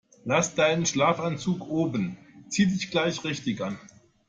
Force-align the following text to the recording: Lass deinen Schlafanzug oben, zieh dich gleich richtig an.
Lass 0.25 0.55
deinen 0.55 0.87
Schlafanzug 0.87 1.69
oben, 1.69 2.17
zieh 2.49 2.65
dich 2.65 2.89
gleich 2.89 3.23
richtig 3.23 3.61
an. 3.61 3.77